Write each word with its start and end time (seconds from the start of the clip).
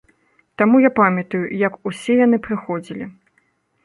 Таму 0.59 0.79
я 0.85 0.89
памятаю, 0.99 1.41
як 1.67 1.73
усе 1.89 2.13
яны 2.25 2.37
прыходзілі. 2.47 3.05